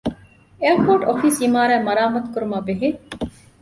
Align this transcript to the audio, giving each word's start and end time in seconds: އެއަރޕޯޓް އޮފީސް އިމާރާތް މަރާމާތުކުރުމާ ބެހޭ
އެއަރޕޯޓް 0.61 1.05
އޮފީސް 1.07 1.39
އިމާރާތް 1.43 1.85
މަރާމާތުކުރުމާ 1.87 2.57
ބެހޭ 2.67 2.87